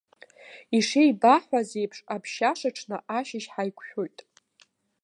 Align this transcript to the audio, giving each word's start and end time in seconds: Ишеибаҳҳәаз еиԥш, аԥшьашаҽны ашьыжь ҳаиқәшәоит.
Ишеибаҳҳәаз 0.77 1.69
еиԥш, 1.81 1.97
аԥшьашаҽны 2.13 2.97
ашьыжь 3.17 3.47
ҳаиқәшәоит. 3.53 4.17